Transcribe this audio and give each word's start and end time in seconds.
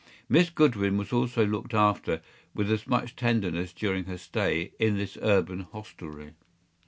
Miss 0.27 0.49
Goodwin 0.49 0.97
was 0.97 1.13
also 1.13 1.45
looked 1.45 1.75
after 1.75 2.23
with 2.55 2.71
as 2.71 2.87
much 2.87 3.15
tenderness 3.15 3.71
during 3.71 4.05
her 4.05 4.17
stay 4.17 4.71
in 4.79 4.97
this 4.97 5.15
urban 5.21 5.59
hostelry. 5.59 6.31